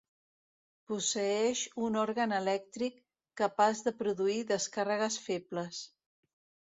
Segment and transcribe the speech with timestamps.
[0.91, 2.97] Posseeix un òrgan elèctric
[3.43, 5.83] capaç de produir descàrregues febles.